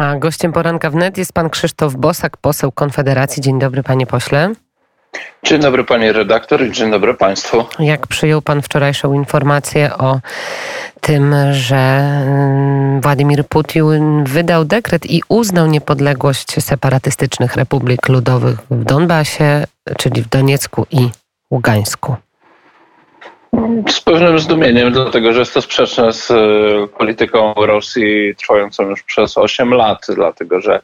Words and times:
A 0.00 0.16
gościem 0.16 0.52
poranka 0.52 0.90
wnet 0.90 1.18
jest 1.18 1.32
pan 1.32 1.50
Krzysztof 1.50 1.94
Bosak, 1.94 2.36
poseł 2.36 2.72
Konfederacji. 2.72 3.42
Dzień 3.42 3.58
dobry, 3.58 3.82
panie 3.82 4.06
pośle. 4.06 4.52
Dzień 5.42 5.60
dobry 5.60 5.84
panie 5.84 6.12
redaktor 6.12 6.62
i 6.62 6.72
dzień 6.72 6.90
dobry 6.90 7.14
państwu. 7.14 7.64
Jak 7.78 8.06
przyjął 8.06 8.42
pan 8.42 8.62
wczorajszą 8.62 9.12
informację 9.12 9.94
o 9.94 10.20
tym, 11.00 11.34
że 11.52 11.76
mm, 11.76 13.00
Władimir 13.00 13.46
Putin 13.46 14.24
wydał 14.24 14.64
dekret 14.64 15.10
i 15.10 15.22
uznał 15.28 15.66
niepodległość 15.66 16.64
separatystycznych 16.64 17.56
republik 17.56 18.08
ludowych 18.08 18.58
w 18.70 18.84
Donbasie, 18.84 19.64
czyli 19.98 20.22
w 20.22 20.28
Doniecku 20.28 20.86
i 20.90 21.10
Ługańsku? 21.50 22.16
Z 23.88 24.00
pewnym 24.00 24.38
zdumieniem, 24.38 24.92
dlatego 24.92 25.32
że 25.32 25.38
jest 25.40 25.54
to 25.54 25.62
sprzeczne 25.62 26.12
z 26.12 26.30
e, 26.30 26.34
polityką 26.98 27.54
Rosji 27.56 28.34
trwającą 28.36 28.90
już 28.90 29.02
przez 29.02 29.38
8 29.38 29.74
lat, 29.74 30.06
dlatego 30.08 30.60
że 30.60 30.82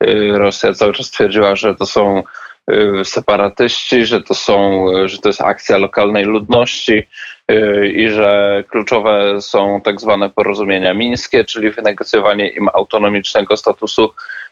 e, 0.00 0.38
Rosja 0.38 0.72
cały 0.72 0.92
czas 0.92 1.10
twierdziła, 1.10 1.56
że 1.56 1.74
to 1.74 1.86
są 1.86 2.22
e, 2.68 3.04
separatyści, 3.04 4.06
że 4.06 4.22
to 4.22 4.34
są, 4.34 4.86
że 5.04 5.18
to 5.18 5.28
jest 5.28 5.40
akcja 5.40 5.78
lokalnej 5.78 6.24
ludności 6.24 7.08
i 7.94 8.08
że 8.08 8.64
kluczowe 8.68 9.42
są 9.42 9.80
tak 9.80 10.00
zwane 10.00 10.30
porozumienia 10.30 10.94
mińskie, 10.94 11.44
czyli 11.44 11.70
wynegocjowanie 11.70 12.48
im 12.48 12.68
autonomicznego 12.72 13.56
statusu 13.56 14.10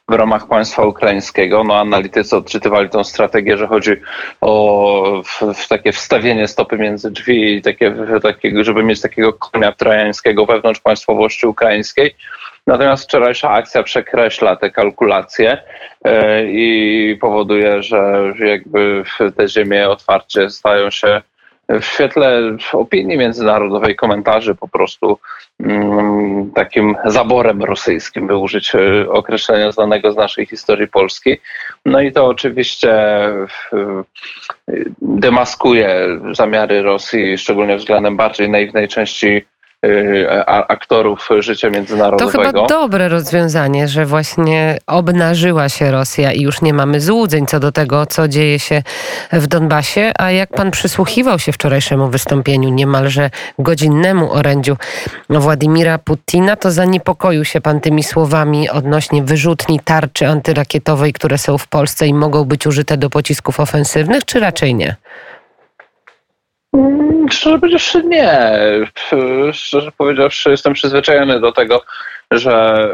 w 0.08 0.14
ramach 0.14 0.48
państwa 0.48 0.84
ukraińskiego. 0.84 1.64
No, 1.64 1.80
analitycy 1.80 2.36
odczytywali 2.36 2.88
tą 2.88 3.04
strategię, 3.04 3.56
że 3.56 3.66
chodzi 3.66 3.92
o 4.40 5.22
w, 5.24 5.54
w 5.54 5.68
takie 5.68 5.92
wstawienie 5.92 6.48
stopy 6.48 6.78
między 6.78 7.10
drzwi 7.10 7.62
takie, 7.62 7.94
takie, 8.22 8.64
żeby 8.64 8.82
mieć 8.82 9.00
takiego 9.00 9.32
konia 9.32 9.72
trojańskiego 9.72 10.46
wewnątrz 10.46 10.80
państwowości 10.80 11.46
ukraińskiej. 11.46 12.16
Natomiast 12.66 13.04
wczorajsza 13.04 13.50
akcja 13.50 13.82
przekreśla 13.82 14.56
te 14.56 14.70
kalkulacje 14.70 15.62
e, 16.04 16.44
i 16.44 17.16
powoduje, 17.20 17.82
że 17.82 18.32
jakby 18.38 19.02
te 19.36 19.48
ziemie 19.48 19.88
otwarcie 19.88 20.50
stają 20.50 20.90
się 20.90 21.22
w 21.80 21.84
świetle 21.84 22.56
opinii 22.72 23.18
międzynarodowej, 23.18 23.96
komentarzy 23.96 24.54
po 24.54 24.68
prostu 24.68 25.18
mm, 25.60 26.50
takim 26.54 26.96
zaborem 27.04 27.62
rosyjskim, 27.62 28.26
by 28.26 28.36
użyć 28.36 28.74
e, 28.74 29.10
określenia 29.10 29.72
znanego 29.72 30.12
z 30.12 30.16
naszej 30.16 30.46
historii 30.46 30.88
Polski. 30.88 31.36
No 31.86 32.00
i 32.00 32.12
to 32.12 32.26
oczywiście 32.26 32.92
demaskuje 35.02 36.20
zamiary 36.32 36.82
Rosji, 36.82 37.38
szczególnie 37.38 37.76
względem 37.76 38.16
bardziej 38.16 38.50
naiwnej 38.50 38.88
części 38.88 39.44
aktorów 40.68 41.28
życia 41.38 41.70
międzynarodowego. 41.70 42.42
To 42.42 42.52
chyba 42.52 42.66
dobre 42.66 43.08
rozwiązanie, 43.08 43.88
że 43.88 44.06
właśnie 44.06 44.78
obnażyła 44.86 45.68
się 45.68 45.90
Rosja 45.90 46.32
i 46.32 46.42
już 46.42 46.62
nie 46.62 46.74
mamy 46.74 47.00
złudzeń 47.00 47.46
co 47.46 47.60
do 47.60 47.72
tego, 47.72 48.06
co 48.06 48.28
dzieje 48.28 48.58
się 48.58 48.82
w 49.32 49.46
Donbasie. 49.46 50.12
A 50.18 50.30
jak 50.30 50.50
pan 50.50 50.70
przysłuchiwał 50.70 51.38
się 51.38 51.52
wczorajszemu 51.52 52.08
wystąpieniu, 52.08 52.68
niemalże 52.68 53.30
godzinnemu 53.58 54.32
orędziu 54.32 54.76
Władimira 55.30 55.98
Putina, 55.98 56.56
to 56.56 56.70
zaniepokoił 56.70 57.44
się 57.44 57.60
pan 57.60 57.80
tymi 57.80 58.02
słowami 58.02 58.70
odnośnie 58.70 59.22
wyrzutni 59.22 59.80
tarczy 59.84 60.26
antyrakietowej, 60.26 61.12
które 61.12 61.38
są 61.38 61.58
w 61.58 61.68
Polsce 61.68 62.06
i 62.06 62.14
mogą 62.14 62.44
być 62.44 62.66
użyte 62.66 62.96
do 62.96 63.10
pocisków 63.10 63.60
ofensywnych, 63.60 64.24
czy 64.24 64.40
raczej 64.40 64.74
nie? 64.74 64.96
Mm, 66.72 67.28
szczerze 67.30 67.58
powiedziawszy 67.58 68.02
nie. 68.04 68.50
Szczerze 69.52 69.92
powiedziawszy 69.92 70.50
jestem 70.50 70.72
przyzwyczajony 70.72 71.40
do 71.40 71.52
tego, 71.52 71.82
że 72.38 72.88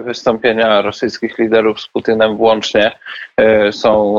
y, 0.00 0.02
wystąpienia 0.02 0.82
rosyjskich 0.82 1.38
liderów 1.38 1.80
z 1.80 1.88
Putinem 1.88 2.36
włącznie 2.36 2.92
y, 3.68 3.72
są 3.72 4.16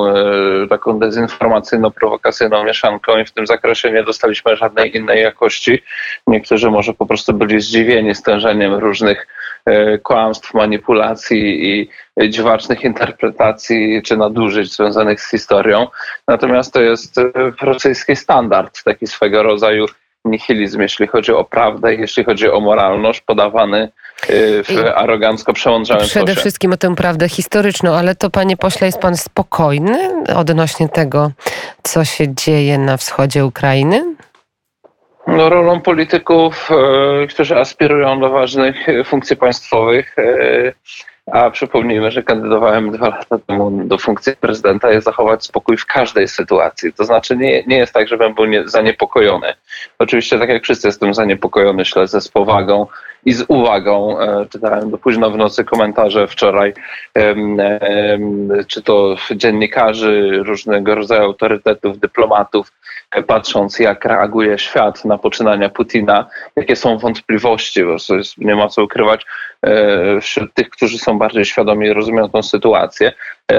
y, 0.64 0.68
taką 0.68 1.00
dezinformacyjno-prowokacyjną 1.00 2.66
mieszanką 2.66 3.18
i 3.18 3.26
w 3.26 3.32
tym 3.32 3.48
zakresie 3.48 3.92
nie 3.92 4.04
dostaliśmy 4.04 4.56
żadnej 4.56 4.98
innej 4.98 5.22
jakości. 5.22 5.84
Niektórzy 6.28 6.72
może 6.72 6.94
po 6.94 7.06
prostu 7.06 7.34
byli 7.34 7.62
zdziwieni 7.62 8.16
stężeniem 8.16 8.74
różnych 8.74 9.28
kłamstw, 10.04 10.54
manipulacji 10.54 11.70
i 11.70 11.90
dziwacznych 12.30 12.84
interpretacji 12.84 14.02
czy 14.04 14.18
nadużyć 14.18 14.74
związanych 14.74 15.22
z 15.22 15.32
historią. 15.32 15.88
Natomiast 16.28 16.74
to 16.74 16.82
jest 16.82 17.16
rosyjski 17.62 18.16
standard, 18.16 18.84
taki 18.84 19.08
swego 19.08 19.44
rodzaju 19.44 19.86
nihilizm, 20.26 20.82
jeśli 20.82 21.08
chodzi 21.08 21.32
o 21.32 21.44
prawdę, 21.44 21.96
jeśli 21.96 22.24
chodzi 22.24 22.50
o 22.50 22.60
moralność, 22.60 23.22
podawany 23.22 23.92
y, 24.30 24.64
w 24.64 24.86
arogancko 24.96 25.54
przemądrzałym 25.54 26.06
Przede 26.06 26.36
wszystkim 26.36 26.74
o 26.74 26.78
tę 26.78 26.96
prawdę 26.96 27.30
historyczną, 27.30 27.94
ale 27.94 28.16
to 28.16 28.30
panie 28.30 28.58
pośle, 28.58 28.88
jest 28.88 29.00
pan 29.00 29.18
spokojny 29.18 30.24
odnośnie 30.36 30.90
tego, 30.90 31.32
co 31.84 32.06
się 32.06 32.36
dzieje 32.36 32.78
na 32.78 32.98
wschodzie 32.98 33.46
Ukrainy? 33.46 34.16
No, 35.28 35.50
rolą 35.50 35.82
polityków, 35.82 36.70
y, 37.24 37.28
którzy 37.28 37.58
aspirują 37.60 38.20
do 38.20 38.30
ważnych 38.30 38.76
funkcji 39.06 39.36
państwowych, 39.36 40.18
y, 40.18 40.74
a 41.32 41.50
przypomnijmy, 41.50 42.12
że 42.12 42.24
kandydowałem 42.24 42.92
dwa 42.92 43.10
lata 43.10 43.38
temu 43.48 43.72
do 43.86 43.98
funkcji 43.98 44.36
prezydenta, 44.36 44.92
jest 44.92 45.06
zachować 45.06 45.44
spokój 45.44 45.78
w 45.78 45.86
każdej 45.86 46.28
sytuacji. 46.28 46.94
To 46.94 47.04
znaczy 47.04 47.38
nie, 47.38 47.64
nie 47.64 47.78
jest 47.78 47.94
tak, 47.94 48.08
żebym 48.08 48.34
był 48.34 48.46
nie, 48.46 48.70
zaniepokojony. 48.70 49.54
Oczywiście 50.00 50.40
tak 50.40 50.50
jak 50.50 50.64
wszyscy 50.64 50.88
jestem 50.88 51.14
zaniepokojony, 51.14 51.86
śledzę 51.86 52.22
z 52.22 52.28
powagą 52.28 52.88
i 53.26 53.34
z 53.34 53.46
uwagą. 53.48 54.20
E, 54.20 54.46
czytałem 54.50 54.92
do 54.92 54.98
późno 54.98 55.32
w 55.32 55.38
nocy 55.38 55.64
komentarze 55.64 56.28
wczoraj, 56.28 56.74
czy 58.68 58.82
to 58.82 59.16
dziennikarzy, 59.36 60.44
różnego 60.46 60.96
rodzaju 60.96 61.24
autorytetów, 61.24 62.00
dyplomatów, 62.00 62.72
e, 63.12 63.24
patrząc 63.24 63.80
jak 63.80 64.06
reaguje 64.06 64.60
świat 64.60 65.06
na 65.06 65.18
poczynania 65.18 65.70
Putina, 65.70 66.26
jakie 66.56 66.76
są 66.76 66.98
wątpliwości, 66.98 67.84
bo 67.84 67.96
nie 68.38 68.56
ma 68.56 68.68
co 68.68 68.84
ukrywać, 68.84 69.26
e, 69.62 70.22
wśród 70.22 70.54
tych, 70.54 70.70
którzy 70.70 70.98
są 70.98 71.18
bardziej 71.18 71.46
świadomi 71.46 71.88
i 71.88 71.94
rozumieją 71.94 72.30
tę 72.30 72.44
sytuację, 72.44 73.12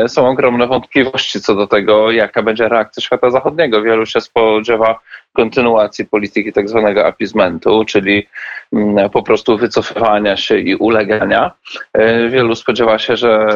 są 0.09 0.29
ogromne 0.29 0.67
wątpliwości 0.67 1.41
co 1.41 1.55
do 1.55 1.67
tego, 1.67 2.11
jaka 2.11 2.43
będzie 2.43 2.69
reakcja 2.69 3.03
świata 3.03 3.31
zachodniego. 3.31 3.83
Wielu 3.83 4.07
się 4.07 4.21
spodziewa 4.21 5.01
kontynuacji 5.33 6.05
polityki 6.05 6.53
tak 6.53 6.69
zwanego 6.69 7.07
apizmentu, 7.07 7.85
czyli 7.85 8.27
mm, 8.73 9.11
po 9.11 9.23
prostu 9.23 9.59
wycofywania 9.59 10.37
się 10.37 10.59
i 10.59 10.75
ulegania. 10.75 11.51
E, 11.93 12.29
wielu 12.29 12.55
spodziewa 12.55 12.99
się, 12.99 13.17
że 13.17 13.49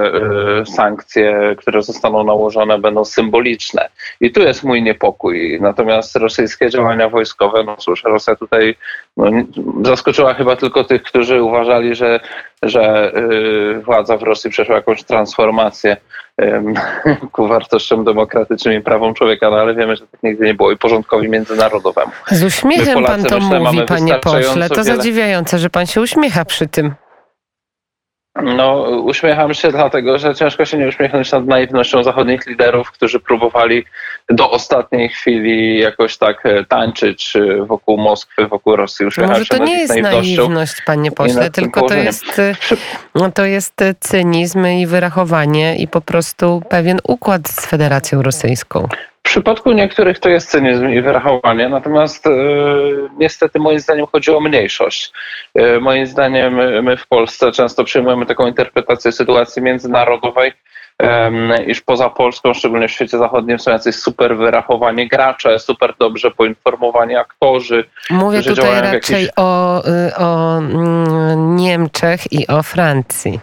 e, 0.62 0.66
sankcje, 0.66 1.56
które 1.58 1.82
zostaną 1.82 2.24
nałożone, 2.24 2.78
będą 2.78 3.04
symboliczne. 3.04 3.88
I 4.20 4.32
tu 4.32 4.40
jest 4.40 4.64
mój 4.64 4.82
niepokój. 4.82 5.58
Natomiast 5.60 6.16
rosyjskie 6.16 6.70
działania 6.70 7.08
wojskowe, 7.08 7.64
no 7.64 7.76
cóż, 7.76 8.04
Rosja 8.04 8.36
tutaj 8.36 8.76
no, 9.16 9.30
zaskoczyła 9.82 10.34
chyba 10.34 10.56
tylko 10.56 10.84
tych, 10.84 11.02
którzy 11.02 11.42
uważali, 11.42 11.94
że, 11.94 12.20
że 12.62 13.12
e, 13.14 13.80
władza 13.80 14.16
w 14.16 14.22
Rosji 14.22 14.50
przeszła 14.50 14.74
jakąś 14.74 15.04
transformację 15.04 15.96
ku 17.32 17.46
wartościom 17.48 18.04
demokratycznym 18.04 18.74
i 18.74 18.80
prawom 18.80 19.14
człowieka, 19.14 19.50
no 19.50 19.56
ale 19.56 19.74
wiemy, 19.74 19.96
że 19.96 20.06
tak 20.06 20.22
nigdy 20.22 20.46
nie 20.46 20.54
było 20.54 20.72
i 20.72 20.76
porządkowi 20.76 21.28
międzynarodowemu. 21.28 22.12
Z 22.30 22.44
uśmiechem 22.44 22.94
Polacy, 22.94 23.12
pan 23.12 23.24
to 23.24 23.40
myślę, 23.40 23.60
mówi, 23.60 23.82
panie 23.82 24.14
pośle. 24.14 24.68
To 24.68 24.74
wiele... 24.74 24.96
zadziwiające, 24.96 25.58
że 25.58 25.70
pan 25.70 25.86
się 25.86 26.00
uśmiecha 26.00 26.44
przy 26.44 26.66
tym. 26.66 26.94
No, 28.36 28.80
uśmiecham 29.04 29.54
się 29.54 29.70
dlatego, 29.70 30.18
że 30.18 30.34
ciężko 30.34 30.64
się 30.64 30.78
nie 30.78 30.88
uśmiechnąć 30.88 31.32
nad 31.32 31.46
naiwnością 31.46 32.02
zachodnich 32.02 32.46
liderów, 32.46 32.90
którzy 32.90 33.20
próbowali 33.20 33.84
do 34.30 34.50
ostatniej 34.50 35.08
chwili 35.08 35.78
jakoś 35.78 36.16
tak 36.16 36.46
e, 36.46 36.64
tańczyć 36.64 37.36
e, 37.36 37.64
wokół 37.66 37.98
Moskwy, 37.98 38.46
wokół 38.46 38.76
Rosji. 38.76 39.06
Uśmiecham 39.06 39.32
Może 39.32 39.44
to 39.44 39.64
nie 39.64 39.78
jest 39.78 39.96
naiwność, 39.96 40.82
panie 40.86 41.12
pośle, 41.12 41.50
tylko 41.50 41.82
to 41.82 41.94
jest, 41.94 42.40
no, 43.14 43.32
to 43.32 43.44
jest 43.44 43.74
cynizm 44.00 44.66
i 44.66 44.86
wyrachowanie 44.86 45.76
i 45.76 45.88
po 45.88 46.00
prostu 46.00 46.62
pewien 46.68 46.98
układ 47.04 47.48
z 47.48 47.66
Federacją 47.66 48.22
Rosyjską. 48.22 48.88
W 49.30 49.32
przypadku 49.32 49.72
niektórych 49.72 50.18
to 50.18 50.28
jest 50.28 50.50
cynizm 50.50 50.88
i 50.88 51.02
wyrachowanie, 51.02 51.68
natomiast 51.68 52.26
e, 52.26 52.30
niestety 53.18 53.58
moim 53.58 53.80
zdaniem 53.80 54.06
chodzi 54.12 54.30
o 54.30 54.40
mniejszość. 54.40 55.12
E, 55.54 55.80
moim 55.80 56.06
zdaniem 56.06 56.54
my 56.84 56.96
w 56.96 57.06
Polsce 57.06 57.52
często 57.52 57.84
przyjmujemy 57.84 58.26
taką 58.26 58.46
interpretację 58.46 59.12
sytuacji 59.12 59.62
międzynarodowej, 59.62 60.52
iż 61.66 61.80
poza 61.80 62.10
Polską, 62.10 62.54
szczególnie 62.54 62.88
w 62.88 62.92
świecie 62.92 63.18
zachodnim, 63.18 63.58
są 63.58 63.70
jacyś 63.70 63.96
super 63.96 64.36
wyrachowani 64.36 65.08
gracze, 65.08 65.58
super 65.58 65.94
dobrze 65.98 66.30
poinformowani 66.30 67.16
aktorzy. 67.16 67.84
Mówię 68.10 68.42
tutaj 68.42 68.80
raczej 68.80 68.92
jakiś... 68.94 69.28
o, 69.36 69.82
y, 69.88 70.16
o 70.16 70.58
mm, 70.58 71.56
Niemczech 71.56 72.32
i 72.32 72.46
o 72.46 72.62
Francji. 72.62 73.40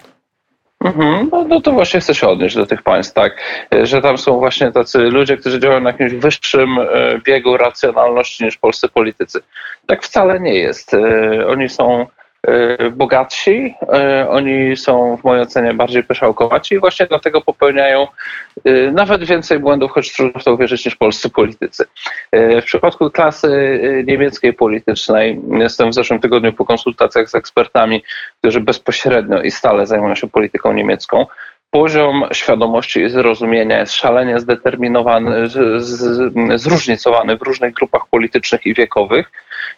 Mhm, 0.86 1.30
no, 1.32 1.44
no, 1.44 1.62
to 1.62 1.72
właśnie 1.72 2.00
chcę 2.00 2.16
się 2.16 2.28
odnieść 2.28 2.56
do 2.56 2.66
tych 2.66 2.82
państw, 2.82 3.14
tak, 3.14 3.42
że 3.84 4.02
tam 4.02 4.18
są 4.18 4.40
właśnie 4.40 4.72
tacy 4.72 5.00
ludzie, 5.00 5.38
którzy 5.38 5.60
działają 5.60 5.82
na 5.82 5.90
jakimś 5.90 6.14
wyższym 6.14 6.80
e, 6.80 6.86
biegu 7.24 7.58
racjonalności 7.58 8.44
niż 8.44 8.58
polscy 8.58 8.90
politycy. 8.90 9.40
Tak 9.86 10.04
wcale 10.04 10.40
nie 10.40 10.56
jest. 10.56 10.94
E, 10.94 11.48
oni 11.48 11.70
są 11.70 12.06
bogatsi, 12.92 13.76
oni 14.30 14.78
są 14.78 15.18
w 15.18 15.24
mojej 15.24 15.44
ocenie 15.44 15.74
bardziej 15.74 16.04
pyszałkowaci 16.04 16.76
i 16.76 16.80
właśnie 16.80 17.06
dlatego 17.06 17.42
popełniają 17.42 18.08
nawet 18.92 19.24
więcej 19.24 19.60
błędów, 19.60 19.92
choć 19.92 20.14
trudno 20.14 20.40
w 20.40 20.44
to 20.44 20.54
uwierzyć, 20.54 20.86
niż 20.86 20.96
polscy 20.96 21.30
politycy. 21.30 21.86
W 22.34 22.64
przypadku 22.66 23.10
klasy 23.10 23.80
niemieckiej 24.08 24.54
politycznej, 24.54 25.40
jestem 25.52 25.90
w 25.90 25.94
zeszłym 25.94 26.20
tygodniu 26.20 26.54
po 26.54 26.66
konsultacjach 26.66 27.30
z 27.30 27.36
ekspertami, 27.36 28.04
którzy 28.40 28.60
bezpośrednio 28.60 29.42
i 29.42 29.52
stale 29.52 29.86
zajmują 29.86 30.16
się 30.16 30.30
polityką 30.30 30.74
niemiecką, 30.74 31.26
poziom 31.72 32.26
świadomości 32.32 33.02
i 33.02 33.10
zrozumienia 33.10 33.80
jest 33.80 33.94
szalenie 33.94 34.40
zdeterminowany, 34.40 35.48
z, 35.50 35.84
z, 35.84 36.62
zróżnicowany 36.62 37.38
w 37.38 37.42
różnych 37.42 37.74
grupach 37.74 38.02
politycznych 38.12 38.66
i 38.66 38.74
wiekowych. 38.74 39.32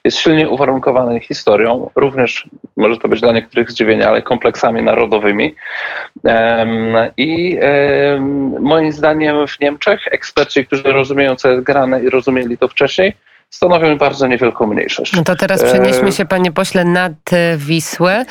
Jest 0.04 0.18
silnie 0.18 0.50
uwarunkowany 0.50 1.20
historią, 1.20 1.90
również 1.96 2.50
może 2.78 2.98
to 2.98 3.08
być 3.08 3.22
dla 3.22 3.32
niektórych 3.32 3.72
zdziwienie, 3.72 4.08
ale 4.08 4.22
kompleksami 4.22 4.84
narodowymi. 4.84 5.56
I 7.18 7.60
moim 8.60 8.92
zdaniem 8.92 9.48
w 9.48 9.60
Niemczech 9.60 10.08
eksperci, 10.12 10.66
którzy 10.66 10.84
rozumieją, 10.84 11.36
co 11.36 11.50
jest 11.50 11.64
grane 11.64 12.04
i 12.04 12.10
rozumieli 12.10 12.58
to 12.58 12.68
wcześniej, 12.68 13.14
stanowią 13.50 13.98
bardzo 13.98 14.28
niewielką 14.28 14.68
mniejszość. 14.68 15.14
No 15.14 15.24
to 15.24 15.36
teraz 15.36 15.64
przenieśmy 15.64 16.12
się, 16.12 16.26
panie 16.26 16.52
pośle, 16.52 16.86
nad 16.86 17.14
Wisłę. 17.58 18.26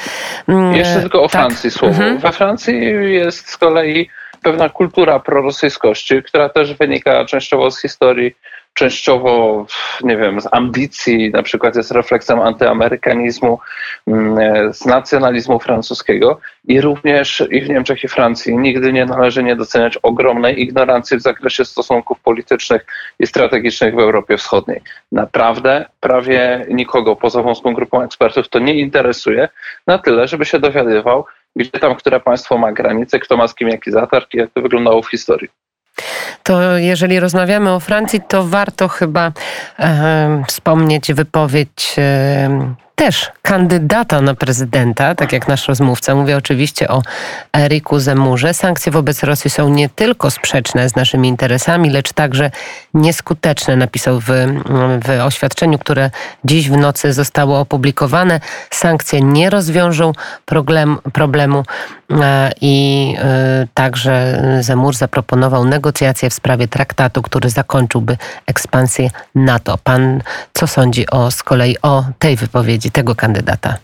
Mm, 0.48 0.74
Jeszcze 0.74 1.00
tylko 1.00 1.22
o 1.22 1.28
tak. 1.28 1.30
Francji 1.30 1.70
słowo. 1.70 1.94
Mhm. 1.94 2.18
We 2.18 2.32
Francji 2.32 2.80
jest 3.14 3.50
z 3.50 3.56
kolei 3.56 4.10
pewna 4.42 4.68
kultura 4.68 5.20
prorosyjskości, 5.20 6.22
która 6.22 6.48
też 6.48 6.74
wynika 6.74 7.24
częściowo 7.24 7.70
z 7.70 7.82
historii 7.82 8.34
częściowo, 8.74 9.66
nie 10.02 10.16
wiem, 10.16 10.40
z 10.40 10.48
ambicji, 10.52 11.30
na 11.30 11.42
przykład 11.42 11.76
jest 11.76 11.90
refleksem 11.90 12.40
antyamerykanizmu, 12.40 13.58
mm, 14.06 14.74
z 14.74 14.86
nacjonalizmu 14.86 15.58
francuskiego 15.58 16.40
i 16.64 16.80
również 16.80 17.44
i 17.50 17.60
w 17.60 17.68
Niemczech 17.68 18.04
i 18.04 18.08
Francji 18.08 18.58
nigdy 18.58 18.92
nie 18.92 19.06
należy 19.06 19.42
nie 19.42 19.56
doceniać 19.56 19.98
ogromnej 20.02 20.60
ignorancji 20.62 21.16
w 21.16 21.22
zakresie 21.22 21.64
stosunków 21.64 22.20
politycznych 22.20 22.86
i 23.18 23.26
strategicznych 23.26 23.94
w 23.94 23.98
Europie 23.98 24.36
Wschodniej. 24.36 24.80
Naprawdę 25.12 25.86
prawie 26.00 26.66
nikogo 26.70 27.16
poza 27.16 27.42
wąską 27.42 27.74
grupą 27.74 28.02
ekspertów 28.02 28.48
to 28.48 28.58
nie 28.58 28.74
interesuje 28.74 29.48
na 29.86 29.98
tyle, 29.98 30.28
żeby 30.28 30.44
się 30.44 30.58
dowiadywał, 30.58 31.24
gdzie 31.56 31.70
tam 31.70 31.94
które 31.94 32.20
państwo 32.20 32.58
ma 32.58 32.72
granice, 32.72 33.18
kto 33.18 33.36
ma 33.36 33.48
z 33.48 33.54
kim 33.54 33.68
jaki 33.68 33.90
zatarg 33.90 34.34
i 34.34 34.38
jak 34.38 34.50
to 34.50 34.60
wyglądało 34.60 35.02
w 35.02 35.10
historii 35.10 35.48
to 36.42 36.78
jeżeli 36.78 37.20
rozmawiamy 37.20 37.72
o 37.72 37.80
Francji, 37.80 38.20
to 38.28 38.44
warto 38.44 38.88
chyba 38.88 39.32
e, 39.78 40.42
wspomnieć 40.48 41.12
wypowiedź 41.12 41.94
e, 41.98 42.74
też 42.98 43.30
kandydata 43.42 44.20
na 44.20 44.34
prezydenta, 44.34 45.14
tak 45.14 45.32
jak 45.32 45.48
nasz 45.48 45.68
rozmówca. 45.68 46.14
Mówię 46.14 46.36
oczywiście 46.36 46.88
o 46.88 47.02
Eriku 47.56 47.98
Zemurze. 47.98 48.54
Sankcje 48.54 48.92
wobec 48.92 49.22
Rosji 49.22 49.50
są 49.50 49.68
nie 49.68 49.88
tylko 49.88 50.30
sprzeczne 50.30 50.88
z 50.88 50.96
naszymi 50.96 51.28
interesami, 51.28 51.90
lecz 51.90 52.12
także 52.12 52.50
nieskuteczne, 52.94 53.76
napisał 53.76 54.20
w, 54.20 54.26
w 55.04 55.20
oświadczeniu, 55.24 55.78
które 55.78 56.10
dziś 56.44 56.70
w 56.70 56.76
nocy 56.76 57.12
zostało 57.12 57.60
opublikowane. 57.60 58.40
Sankcje 58.70 59.20
nie 59.20 59.50
rozwiążą 59.50 60.12
problem, 60.44 60.98
problemu 61.12 61.64
e, 62.10 62.52
i 62.60 63.14
e, 63.18 63.66
także 63.74 64.42
Zemur 64.60 64.96
zaproponował 64.96 65.64
negocjacje 65.64 66.30
w 66.30 66.34
sprawie 66.34 66.68
traktatu, 66.68 67.22
który 67.22 67.50
zakończyłby 67.50 68.16
ekspansję 68.46 69.10
NATO. 69.34 69.78
Pan 69.84 70.22
co 70.54 70.66
sądzi 70.66 71.10
o 71.10 71.30
z 71.30 71.42
kolei 71.42 71.76
o 71.82 72.04
tej 72.18 72.36
wypowiedzi? 72.36 72.87
Tego 72.90 73.14
kandydata? 73.14 73.74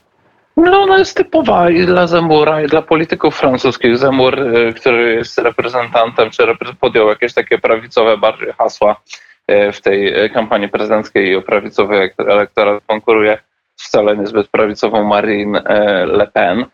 No 0.57 0.83
ona 0.83 0.99
jest 0.99 1.17
typowa 1.17 1.71
i 1.71 1.87
dla 1.87 2.07
Zemura, 2.07 2.63
i 2.63 2.67
dla 2.67 2.83
polityków 2.83 3.37
francuskich. 3.37 3.99
Zemur, 3.99 4.41
y, 4.41 4.73
który 4.73 5.15
jest 5.15 5.39
reprezentantem, 5.39 6.31
czy 6.31 6.43
podjął 6.81 7.09
jakieś 7.09 7.35
takie 7.35 7.59
prawicowe 7.59 8.19
bardziej 8.19 8.53
hasła 8.59 8.97
y, 9.51 9.73
w 9.73 9.81
tej 9.81 10.25
y, 10.25 10.31
kampanii 10.31 10.69
prezydenckiej 10.69 11.29
i 11.29 11.37
o 11.37 11.43
prawicowy 11.43 12.11
elektorat 12.19 12.83
konkuruje 12.87 13.39
wcale 13.77 14.17
niezbyt 14.17 14.49
prawicową 14.49 15.05
Marine 15.05 15.63
Le 16.07 16.27
Pen. 16.27 16.67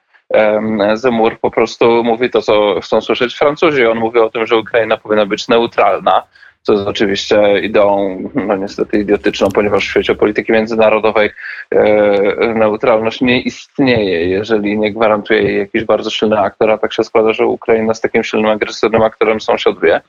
Zemur 0.94 1.41
po 1.41 1.50
prostu 1.50 2.05
mówi 2.05 2.31
to, 2.31 2.43
co 2.43 2.81
chcą 2.81 3.00
słyszeć 3.00 3.35
Francuzi. 3.35 3.87
On 3.87 3.99
mówi 3.99 4.19
o 4.19 4.31
tym, 4.31 4.47
że 4.47 4.56
Ukraina 4.56 4.97
powinna 4.97 5.27
być 5.27 5.49
neutralna, 5.49 6.23
co 6.62 6.72
jest 6.72 6.86
oczywiście 6.86 7.60
ideą, 7.60 8.18
no 8.34 8.56
niestety 8.56 8.98
idiotyczną, 8.98 9.48
ponieważ 9.54 9.84
w 9.84 9.90
świecie 9.90 10.14
polityki 10.14 10.52
międzynarodowej 10.52 11.30
e, 11.70 12.54
neutralność 12.54 13.20
nie 13.20 13.40
istnieje, 13.40 14.28
jeżeli 14.28 14.78
nie 14.78 14.92
gwarantuje 14.92 15.42
jej 15.42 15.58
jakiś 15.58 15.84
bardzo 15.84 16.10
silny 16.10 16.38
aktor, 16.38 16.70
a 16.70 16.78
tak 16.78 16.92
się 16.92 17.04
składa, 17.04 17.32
że 17.32 17.46
Ukraina 17.46 17.94
z 17.94 18.00
takim 18.00 18.24
silnym, 18.24 18.50
agresywnym 18.50 19.02
aktorem 19.02 19.40
sąsiaduje. 19.40 20.00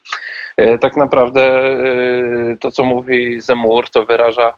E, 0.57 0.77
tak 0.77 0.97
naprawdę 0.97 1.41
e, 1.41 2.57
to, 2.59 2.71
co 2.71 2.83
mówi 2.83 3.41
Zemur, 3.41 3.89
to 3.89 4.05
wyraża 4.05 4.53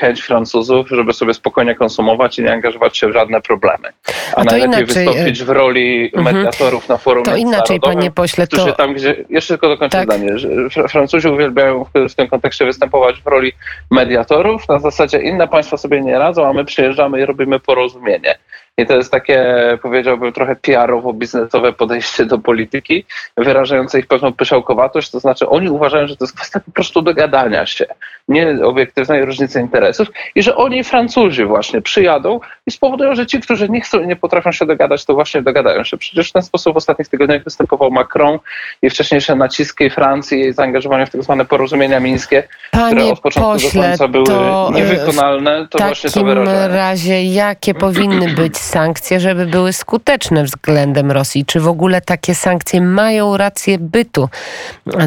chęć 0.00 0.20
Francuzów, 0.20 0.88
żeby 0.88 1.12
sobie 1.12 1.34
spokojnie 1.34 1.74
konsumować 1.74 2.38
i 2.38 2.42
nie 2.42 2.52
angażować 2.52 2.96
się 2.96 3.08
w 3.08 3.12
żadne 3.12 3.40
problemy. 3.40 3.88
A, 4.32 4.36
A 4.36 4.44
najlepiej 4.44 4.68
inaczej, 4.68 5.04
wystąpić 5.04 5.44
w 5.44 5.48
roli 5.48 6.10
mhm. 6.14 6.36
mediatorów 6.36 6.88
na 6.88 6.96
forum 6.96 7.24
To 7.24 7.36
inaczej, 7.36 7.80
panie 7.80 8.10
pośle, 8.10 8.46
to... 8.46 8.72
Tam, 8.72 8.94
gdzie, 8.94 9.24
jeszcze 9.30 9.54
tylko 9.54 9.68
dokończę 9.68 9.98
tak. 9.98 10.04
zdanie, 10.04 10.38
że 10.38 10.88
Francuzi 10.88 11.28
uwielbiają 11.28 11.84
w 12.08 12.14
tym 12.14 12.28
kontekście 12.28 12.64
występować 12.64 13.22
w 13.22 13.26
roli 13.26 13.52
mediatorów, 13.90 14.68
na 14.68 14.78
zasadzie 14.78 15.18
inne 15.18 15.48
państwa 15.48 15.76
sobie 15.76 16.00
nie 16.00 16.18
radzą, 16.18 16.46
a 16.46 16.52
my 16.52 16.64
przyjeżdżamy 16.64 17.20
i 17.20 17.26
robimy 17.26 17.60
porozumienie. 17.60 18.34
I 18.78 18.86
to 18.86 18.96
jest 18.96 19.10
takie, 19.10 19.54
powiedziałbym, 19.82 20.32
trochę 20.32 20.56
PR-owo-biznesowe 20.56 21.72
podejście 21.72 22.26
do 22.26 22.38
polityki, 22.38 23.04
wyrażające 23.36 23.98
ich 23.98 24.06
pewną 24.06 24.32
pyszałkowatość. 24.32 25.10
To 25.10 25.20
znaczy, 25.20 25.48
oni 25.48 25.70
uważają, 25.70 26.06
że 26.06 26.16
to 26.16 26.24
jest 26.24 26.36
kwestia 26.36 26.60
po 26.60 26.70
prostu 26.72 27.02
dogadania 27.02 27.66
się, 27.66 27.86
nie 28.28 28.64
obiektywnej 28.64 29.24
różnicy 29.24 29.60
interesów, 29.60 30.08
i 30.34 30.42
że 30.42 30.56
oni, 30.56 30.84
Francuzi, 30.84 31.44
właśnie 31.44 31.82
przyjadą 31.82 32.40
i 32.66 32.70
spowodują, 32.70 33.14
że 33.14 33.26
ci, 33.26 33.40
którzy 33.40 33.68
nie 33.68 33.80
chcą 33.80 34.02
i 34.02 34.06
nie 34.06 34.16
potrafią 34.16 34.52
się 34.52 34.66
dogadać, 34.66 35.04
to 35.04 35.14
właśnie 35.14 35.42
dogadają 35.42 35.84
się. 35.84 35.96
Przecież 35.96 36.30
w 36.30 36.32
ten 36.32 36.42
sposób 36.42 36.74
w 36.74 36.76
ostatnich 36.76 37.08
tygodniach 37.08 37.44
występował 37.44 37.90
Macron 37.90 38.38
i 38.82 38.90
wcześniejsze 38.90 39.34
naciski 39.34 39.90
Francji, 39.90 40.40
jej 40.40 40.52
zaangażowanie 40.52 41.06
w 41.06 41.10
tak 41.10 41.22
zwane 41.22 41.44
porozumienia 41.44 42.00
mińskie, 42.00 42.42
Panie 42.70 42.96
które 42.96 43.12
od 43.12 43.20
początku 43.20 43.52
pośle, 43.52 43.82
do 43.82 43.88
końca 43.88 44.08
były 44.08 44.24
to 44.24 44.68
e, 44.68 44.72
niewykonalne. 44.72 45.66
To 45.70 45.78
właśnie 45.78 46.10
to 46.10 46.24
wyrażenie. 46.24 46.68
W 46.68 46.74
razie 46.74 47.24
jakie 47.24 47.74
powinny 47.74 48.34
być 48.34 48.61
sankcje, 48.62 49.20
żeby 49.20 49.46
były 49.46 49.72
skuteczne 49.72 50.44
względem 50.44 51.10
Rosji? 51.10 51.46
Czy 51.46 51.60
w 51.60 51.68
ogóle 51.68 52.00
takie 52.00 52.34
sankcje 52.34 52.80
mają 52.80 53.36
rację 53.36 53.78
bytu 53.78 54.28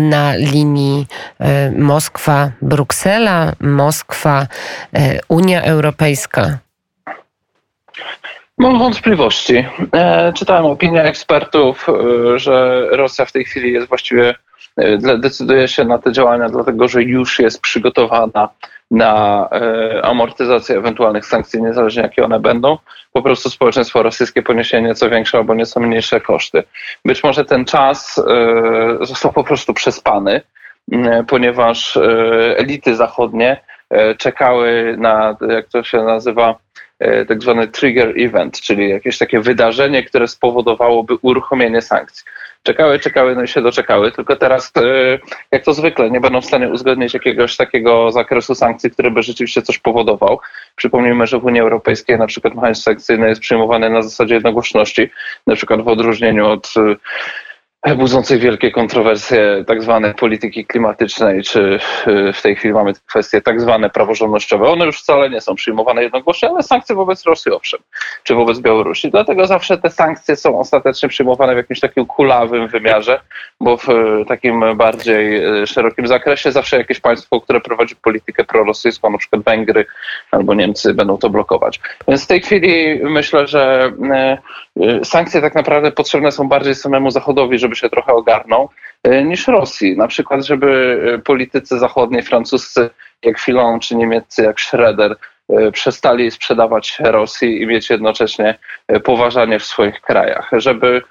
na 0.02 0.36
linii 0.36 1.08
e, 1.40 1.72
Moskwa-Bruksela, 1.72 3.52
Moskwa-Unia 3.62 5.62
Europejska? 5.62 6.58
Mam 8.58 8.80
wątpliwości. 8.80 9.66
E, 9.94 10.34
czytałem 10.34 10.66
opinię 10.66 11.04
ekspertów, 11.04 11.88
że 12.36 12.88
Rosja 12.92 13.26
w 13.26 13.32
tej 13.32 13.46
chwili 13.46 13.74
jest 13.74 13.88
właściwie, 13.88 14.36
decyduje 15.18 15.68
się 15.68 15.86
na 15.86 15.98
te 15.98 16.12
działania, 16.12 16.50
dlatego 16.50 16.88
że 16.88 17.04
już 17.04 17.40
jest 17.40 17.62
przygotowana 17.62 18.50
na 18.92 19.48
e, 19.52 20.06
amortyzację 20.06 20.78
ewentualnych 20.78 21.26
sankcji, 21.26 21.62
niezależnie 21.62 22.02
jakie 22.02 22.26
one 22.26 22.40
będą, 22.40 22.78
po 23.14 23.22
prostu 23.22 23.50
społeczeństwo 23.50 24.04
rosyjskie 24.04 24.42
poniesie 24.42 24.82
nieco 24.82 25.10
większe 25.10 25.38
albo 25.38 25.56
nieco 25.56 25.80
mniejsze 25.80 26.22
koszty. 26.22 26.64
Być 27.06 27.24
może 27.24 27.46
ten 27.46 27.66
czas 27.66 28.18
e, 28.18 29.06
został 29.06 29.34
po 29.34 29.44
prostu 29.44 29.74
przespany, 29.74 30.42
ponieważ 31.28 31.98
e, 31.98 32.02
elity 32.58 32.96
zachodnie 32.96 33.62
czekały 34.18 34.96
na, 34.98 35.38
jak 35.50 35.68
to 35.68 35.84
się 35.84 35.98
nazywa, 35.98 36.56
tak 37.28 37.42
zwany 37.42 37.68
trigger 37.68 38.14
event, 38.18 38.62
czyli 38.62 38.90
jakieś 38.90 39.18
takie 39.18 39.40
wydarzenie, 39.40 40.04
które 40.04 40.28
spowodowałoby 40.28 41.16
uruchomienie 41.22 41.82
sankcji 41.82 42.24
czekały, 42.66 43.00
czekały, 43.00 43.36
no 43.36 43.44
i 43.44 43.48
się 43.48 43.62
doczekały, 43.62 44.12
tylko 44.12 44.36
teraz, 44.36 44.72
e, 44.78 45.20
jak 45.52 45.64
to 45.64 45.74
zwykle, 45.74 46.12
nie 46.12 46.20
będą 46.20 46.42
w 46.42 46.46
stanie 46.46 46.70
uzgodnić 46.70 47.14
jakiegoś 47.14 47.58
takiego 47.58 48.12
zakresu 48.12 48.56
sankcji, 48.56 48.92
który 48.92 49.12
by 49.12 49.24
rzeczywiście 49.24 49.62
coś 49.62 49.80
powodował. 49.80 50.40
Przypomnijmy, 50.76 51.28
że 51.28 51.40
w 51.40 51.46
Unii 51.46 51.62
Europejskiej 51.62 52.18
na 52.18 52.28
przykład 52.28 52.56
mechanizm 52.56 52.82
sankcyjny 52.82 53.30
jest 53.30 53.42
przyjmowany 53.42 53.90
na 53.90 54.02
zasadzie 54.02 54.34
jednogłośności, 54.34 55.10
na 55.48 55.56
przykład 55.56 55.82
w 55.82 55.88
odróżnieniu 55.88 56.48
od 56.48 56.74
budzącej 57.94 58.40
wielkie 58.40 58.72
kontrowersje 58.72 59.64
tak 59.68 59.84
zwanej 59.84 60.14
polityki 60.14 60.66
klimatycznej, 60.66 61.44
czy 61.44 61.80
y, 62.08 62.34
w 62.34 62.42
tej 62.42 62.56
chwili 62.56 62.74
mamy 62.74 62.94
kwestie 63.08 63.42
tak 63.42 63.62
zwane 63.62 63.90
praworządnościowe. 63.90 64.70
One 64.70 64.86
już 64.86 65.00
wcale 65.00 65.30
nie 65.30 65.42
są 65.42 65.56
przyjmowane 65.56 66.04
jednogłośnie, 66.04 66.50
ale 66.50 66.64
sankcje 66.64 66.96
wobec 66.96 67.26
Rosji 67.26 67.52
owszem, 67.52 67.80
czy 68.24 68.36
wobec 68.36 68.60
Białorusi. 68.60 69.12
Dlatego 69.12 69.48
zawsze 69.48 69.78
te 69.78 69.90
sankcje 69.90 70.36
są 70.36 70.60
ostatecznie 70.60 71.10
przyjmowane 71.10 71.54
w 71.54 71.58
jakimś 71.58 71.80
takim 71.80 72.06
kulawym 72.06 72.68
wymiarze, 72.68 73.20
bo 73.60 73.78
w 73.78 73.90
y, 73.90 74.26
takim 74.28 74.78
bardziej 74.78 75.46
y, 75.62 75.68
szerokim 75.68 76.08
zakresie 76.08 76.52
zawsze 76.52 76.78
jakieś 76.78 77.00
państwo, 77.00 77.42
które 77.42 77.62
prowadzi 77.62 77.96
politykę 77.96 78.44
prorosyjską, 78.44 79.10
na 79.10 79.18
przykład 79.18 79.44
Węgry 79.44 79.86
albo 80.32 80.54
Niemcy 80.54 80.94
będą 80.94 81.18
to 81.18 81.30
blokować. 81.30 81.80
Więc 82.08 82.24
w 82.24 82.28
tej 82.28 82.42
chwili 82.42 83.00
myślę, 83.04 83.48
że 83.48 83.92
sankcje 85.04 85.42
tak 85.42 85.56
naprawdę 85.56 85.92
potrzebne 85.92 86.32
są 86.32 86.48
bardziej 86.48 86.76
samemu 86.76 87.12
Zachodowi, 87.12 87.60
żeby 87.60 87.76
się 87.76 87.90
trochę 87.90 88.14
ogarnął, 88.14 88.70
e, 89.04 89.24
niż 89.24 89.48
Rosji. 89.48 89.98
Na 89.98 90.08
przykład, 90.08 90.46
żeby 90.46 91.02
e, 91.16 91.20
politycy 91.20 91.80
zachodniej, 91.80 92.24
francuscy 92.24 92.90
jak 93.24 93.40
Filon 93.40 93.80
czy 93.80 93.96
niemieccy 93.96 94.44
jak 94.44 94.62
Schroeder 94.62 95.16
przestali 95.72 96.32
sprzedawać 96.32 96.98
Rosji 97.00 97.62
i 97.62 97.68
mieć 97.68 97.90
jednocześnie 97.90 98.58
poważanie 99.04 99.60
w 99.60 99.66
swoich 99.66 100.02
krajach, 100.02 100.50
żeby 100.52 101.02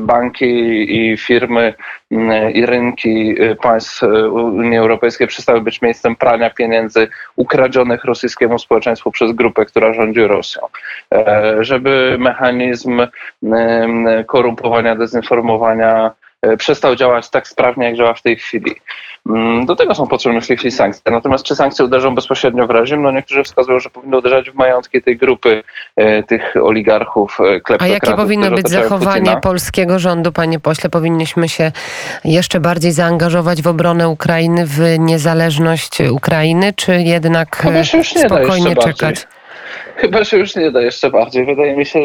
banki 0.00 0.44
i 0.98 1.16
firmy 1.16 1.74
i 2.54 2.66
rynki 2.66 3.34
państw 3.62 4.02
Unii 4.32 4.76
Europejskiej 4.76 5.26
przestały 5.26 5.60
być 5.60 5.82
miejscem 5.82 6.16
prania 6.16 6.50
pieniędzy 6.50 7.08
ukradzionych 7.36 8.04
rosyjskiemu 8.04 8.58
społeczeństwu 8.58 9.10
przez 9.10 9.32
grupę, 9.32 9.64
która 9.64 9.92
rządzi 9.92 10.20
Rosją. 10.20 10.62
Żeby 11.60 12.16
mechanizm 12.18 13.02
korumpowania, 14.26 14.96
dezinformowania 14.96 16.10
E, 16.14 16.23
przestał 16.58 16.96
działać 16.96 17.30
tak 17.30 17.48
sprawnie, 17.48 17.86
jak 17.86 17.96
działa 17.96 18.14
w 18.14 18.22
tej 18.22 18.36
chwili. 18.36 18.74
Mm, 19.30 19.66
do 19.66 19.76
tego 19.76 19.94
są 19.94 20.06
potrzebne 20.06 20.40
w 20.40 20.46
tej 20.46 20.56
chwili 20.56 20.72
sankcje. 20.72 21.12
Natomiast 21.12 21.44
czy 21.44 21.56
sankcje 21.56 21.84
uderzą 21.84 22.14
bezpośrednio 22.14 22.66
w 22.66 22.70
reżim? 22.70 23.02
No 23.02 23.10
niektórzy 23.10 23.42
wskazują, 23.42 23.80
że 23.80 23.90
powinny 23.90 24.18
uderzać 24.18 24.50
w 24.50 24.54
majątki 24.54 25.02
tej 25.02 25.16
grupy, 25.16 25.62
e, 25.96 26.22
tych 26.22 26.54
oligarchów, 26.62 27.38
e, 27.70 27.76
A 27.78 27.86
jakie 27.86 28.12
powinno 28.12 28.50
być 28.50 28.68
zachowanie 28.68 29.20
Putina? 29.20 29.40
polskiego 29.40 29.98
rządu, 29.98 30.32
panie 30.32 30.60
pośle? 30.60 30.90
Powinniśmy 30.90 31.48
się 31.48 31.72
jeszcze 32.24 32.60
bardziej 32.60 32.92
zaangażować 32.92 33.62
w 33.62 33.66
obronę 33.66 34.08
Ukrainy, 34.08 34.66
w 34.66 34.98
niezależność 34.98 36.00
Ukrainy, 36.00 36.72
czy 36.76 37.02
jednak 37.02 37.66
spokojnie 38.26 38.76
czekać? 38.76 39.00
Bardziej 39.00 39.33
chyba 39.96 40.24
się 40.24 40.38
już 40.38 40.56
nie 40.56 40.70
da 40.70 40.82
jeszcze 40.82 41.10
bardziej. 41.10 41.46
Wydaje 41.46 41.76
mi 41.76 41.86
się, 41.86 42.00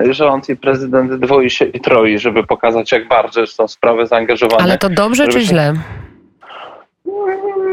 że 0.00 0.14
rząd 0.14 0.48
i 0.48 0.56
prezydent 0.56 1.14
dwoi 1.14 1.50
się 1.50 1.64
i 1.64 1.80
troi, 1.80 2.18
żeby 2.18 2.44
pokazać, 2.44 2.92
jak 2.92 3.08
bardzo 3.08 3.46
są 3.46 3.68
sprawy 3.68 4.06
zaangażowane. 4.06 4.62
Ale 4.64 4.78
to 4.78 4.88
dobrze 4.88 5.28
czy 5.28 5.40
się... 5.40 5.46
źle? 5.46 5.74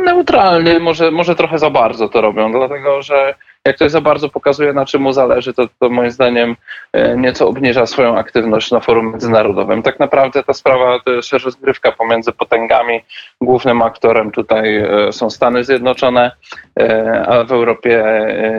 Neutralny, 0.05 0.79
może, 0.79 1.11
może 1.11 1.35
trochę 1.35 1.59
za 1.59 1.69
bardzo 1.69 2.09
to 2.09 2.21
robią, 2.21 2.51
dlatego 2.51 3.01
że 3.01 3.35
jak 3.65 3.75
ktoś 3.75 3.91
za 3.91 4.01
bardzo 4.01 4.29
pokazuje, 4.29 4.73
na 4.73 4.85
czym 4.85 5.01
mu 5.01 5.13
zależy, 5.13 5.53
to, 5.53 5.67
to 5.79 5.89
moim 5.89 6.11
zdaniem 6.11 6.55
e, 6.93 7.17
nieco 7.17 7.47
obniża 7.47 7.85
swoją 7.85 8.17
aktywność 8.17 8.71
na 8.71 8.79
forum 8.79 9.11
międzynarodowym. 9.11 9.83
Tak 9.83 9.99
naprawdę 9.99 10.43
ta 10.43 10.53
sprawa 10.53 10.99
to 10.99 11.11
jest 11.11 11.33
rozgrywka 11.33 11.91
pomiędzy 11.91 12.31
potęgami. 12.31 13.01
Głównym 13.41 13.81
aktorem 13.81 14.31
tutaj 14.31 14.75
e, 14.77 15.13
są 15.13 15.29
Stany 15.29 15.63
Zjednoczone, 15.63 16.31
e, 16.79 17.25
a 17.27 17.43
w 17.43 17.51
Europie 17.51 18.05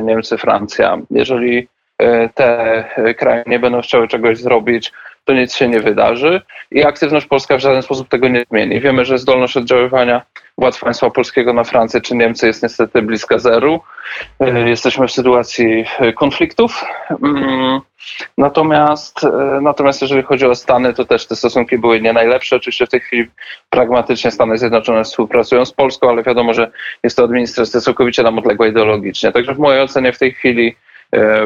Niemcy, 0.03 0.39
Francja. 0.39 0.99
Jeżeli 1.11 1.69
te 2.35 3.15
kraje 3.19 3.45
nie 3.47 3.59
będą 3.59 3.81
chciały 3.81 4.09
czegoś 4.09 4.39
zrobić, 4.39 4.93
to 5.27 5.33
nic 5.33 5.55
się 5.55 5.69
nie 5.69 5.81
wydarzy 5.81 6.43
i 6.71 6.85
aktywność 6.85 7.27
polska 7.27 7.57
w 7.57 7.61
żaden 7.61 7.83
sposób 7.83 8.09
tego 8.09 8.29
nie 8.29 8.45
zmieni. 8.51 8.81
Wiemy, 8.81 9.05
że 9.05 9.19
zdolność 9.19 9.57
oddziaływania 9.57 10.23
władz 10.59 10.81
państwa 10.81 11.11
polskiego 11.11 11.53
na 11.53 11.65
Francję 11.65 12.01
czy 12.01 12.17
Niemcy 12.17 12.47
jest 12.47 12.63
niestety 12.63 13.03
bliska 13.03 13.39
zeru. 13.39 13.81
E, 14.41 14.69
jesteśmy 14.69 15.09
w 15.09 15.13
sytuacji 15.13 15.85
e, 15.99 16.13
konfliktów. 16.13 16.85
Mm, 17.25 17.81
natomiast, 18.39 19.25
e, 19.25 19.59
natomiast 19.63 20.03
jeżeli 20.03 20.23
chodzi 20.23 20.47
o 20.47 20.55
Stany, 20.55 20.95
to 20.95 21.05
też 21.05 21.27
te 21.27 21.37
stosunki 21.37 21.79
były 21.79 22.01
nie 22.01 22.13
najlepsze. 22.13 22.57
Oczywiście 22.57 22.87
w 22.87 22.91
tej 22.91 23.01
chwili 23.01 23.27
pragmatycznie 23.71 24.31
Stany 24.31 24.59
Zjednoczone 24.59 25.05
współpracują 25.05 25.65
z 25.65 25.73
Polską, 25.73 26.11
ale 26.11 26.23
wiadomo, 26.23 26.55
że 26.55 26.71
jest 27.03 27.17
to 27.17 27.25
administracja 27.25 27.81
całkowicie 27.81 28.23
nam 28.23 28.39
odległa 28.39 28.67
ideologicznie. 28.67 29.33
Także 29.33 29.55
w 29.55 29.59
mojej 29.59 29.83
ocenie 29.83 30.13
w 30.13 30.19
tej 30.19 30.33
chwili 30.33 30.77
E, 30.77 30.96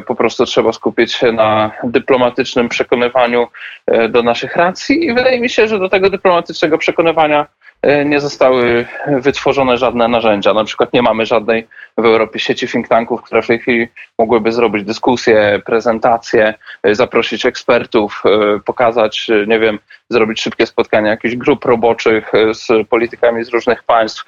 po 0.07 0.15
prostu 0.15 0.47
trzeba 0.47 0.73
skupić 0.73 1.13
się 1.13 1.33
na 1.33 1.71
dyplomatycznym 1.85 2.69
przekonywaniu 2.69 3.49
e, 3.87 4.09
do 4.09 4.23
naszych 4.23 4.57
racji 4.57 5.07
i 5.07 5.15
wydaje 5.15 5.41
mi 5.41 5.49
się, 5.49 5.69
że 5.69 5.79
do 5.79 5.89
tego 5.89 6.11
dyplomatycznego 6.11 6.79
przekonywania 6.79 7.41
E, 7.41 7.60
nie 8.05 8.21
zostały 8.21 8.87
wytworzone 9.07 9.79
żadne 9.79 10.09
narzędzia. 10.09 10.55
Na 10.55 10.65
przykład 10.65 10.93
nie 10.93 11.03
mamy 11.03 11.27
żadnej 11.27 11.67
w 11.99 12.05
Europie 12.05 12.39
sieci 12.39 12.69
think 12.69 12.89
tanków, 12.89 13.23
które 13.23 13.43
w 13.43 13.47
tej 13.47 13.59
chwili 13.59 13.89
mogłyby 14.19 14.53
zrobić 14.53 14.85
dyskusje, 14.85 15.63
prezentacje, 15.67 16.55
e, 16.83 16.95
zaprosić 16.95 17.47
ekspertów, 17.47 18.23
e, 18.25 18.61
pokazać, 18.61 19.29
nie 19.47 19.59
wiem, 19.59 19.79
zrobić 20.11 20.41
szybkie 20.41 20.67
spotkania 20.67 21.11
jakichś 21.11 21.37
grup 21.37 21.65
roboczych 21.65 22.33
z 22.53 22.89
politykami 22.89 23.45
z 23.45 23.49
różnych 23.49 23.83
państw. 23.83 24.25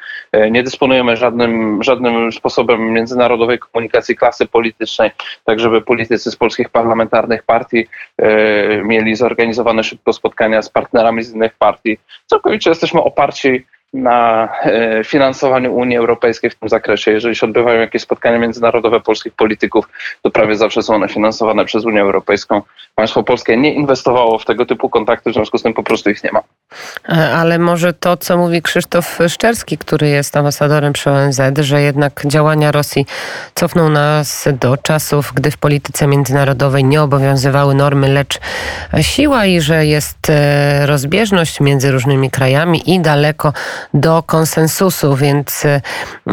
Nie 0.51 0.63
dysponujemy 0.63 1.17
żadnym, 1.17 1.83
żadnym 1.83 2.33
sposobem 2.33 2.93
międzynarodowej 2.93 3.59
komunikacji 3.59 4.17
klasy 4.17 4.47
politycznej, 4.47 5.11
tak 5.45 5.61
żeby 5.61 5.81
politycy 5.81 6.31
z 6.31 6.37
polskich 6.37 6.69
parlamentarnych 6.69 7.43
partii 7.43 7.87
mieli 8.85 9.17
zorganizowane 9.17 9.85
szybko 9.85 10.13
spotkania 10.13 10.63
z 10.63 10.69
partnerami 10.69 11.23
z 11.23 11.35
innych 11.35 11.55
partii. 11.55 11.99
Całkowicie 12.27 12.71
jesteśmy 12.71 13.03
oparci 13.03 13.42
to 13.43 13.65
na 13.93 14.49
e, 14.65 15.05
finansowaniu 15.05 15.75
Unii 15.75 15.97
Europejskiej 15.97 16.51
w 16.51 16.55
tym 16.55 16.69
zakresie. 16.69 17.11
Jeżeli 17.11 17.37
się 17.37 17.47
odbywają 17.47 17.81
jakieś 17.81 18.03
spotkania 18.03 18.39
międzynarodowe 18.39 19.01
polskich 19.01 19.33
polityków, 19.33 19.89
to 20.23 20.31
prawie 20.31 20.57
zawsze 20.57 20.83
są 20.83 20.95
one 20.95 21.09
finansowane 21.09 21.65
przez 21.65 21.85
Unię 21.85 22.01
Europejską. 22.01 22.63
Państwo 22.95 23.23
polskie 23.23 23.57
nie 23.57 23.75
inwestowało 23.75 24.39
w 24.39 24.45
tego 24.45 24.67
typu 24.67 24.91
kontakty, 24.91 25.31
w 25.31 25.35
związku 25.35 25.59
z 25.59 25.63
tym 25.63 25.75
po 25.75 25.83
prostu 25.83 26.11
ich 26.11 26.25
nie 26.25 26.33
ma. 26.33 26.41
E, 27.09 27.35
ale 27.35 27.59
może 27.59 27.93
to, 27.93 28.17
co 28.17 28.37
mówi 28.37 28.63
Krzysztof 28.63 29.19
Szczerski, 29.29 29.79
który 29.79 30.09
jest 30.09 30.37
ambasadorem 30.37 30.93
przy 30.93 31.11
ONZ, 31.11 31.41
że 31.61 31.83
jednak 31.83 32.27
działania 32.27 32.73
Rosji 32.73 33.07
cofną 33.55 33.89
nas 33.89 34.49
do 34.61 34.77
czasów, 34.77 35.33
gdy 35.35 35.51
w 35.51 35.59
polityce 35.59 36.07
międzynarodowej 36.07 36.85
nie 36.85 37.03
obowiązywały 37.03 37.75
normy, 37.75 38.09
lecz 38.09 38.41
siła 39.01 39.47
i 39.47 39.61
że 39.61 39.87
jest 39.87 40.31
e, 40.31 40.87
rozbieżność 40.87 41.61
między 41.61 41.91
różnymi 41.93 42.31
krajami 42.31 42.95
i 42.95 43.01
daleko 43.01 43.53
do 43.95 44.23
konsensusu, 44.27 45.17
więc 45.17 45.65
e, 45.65 45.81